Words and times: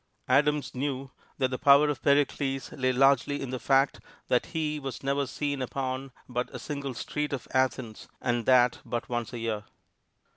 Adams 0.27 0.73
knew 0.73 1.11
that 1.37 1.51
the 1.51 1.59
power 1.59 1.87
of 1.87 2.01
Pericles 2.01 2.71
lay 2.71 2.91
largely 2.91 3.39
in 3.39 3.51
the 3.51 3.59
fact 3.59 3.99
that 4.29 4.47
he 4.47 4.79
was 4.79 5.03
never 5.03 5.27
seen 5.27 5.61
upon 5.61 6.11
but 6.27 6.49
a 6.49 6.57
single 6.57 6.95
street 6.95 7.31
of 7.31 7.47
Athens, 7.53 8.07
and 8.19 8.47
that 8.47 8.79
but 8.83 9.09
once 9.09 9.31
a 9.31 9.37
year. 9.37 9.63